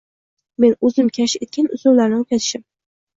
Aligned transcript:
Men 0.63 0.71
o‘zim 0.87 1.11
kashf 1.17 1.43
etgan 1.47 1.67
usullarni 1.77 2.17
o‘rgatishim 2.21 2.65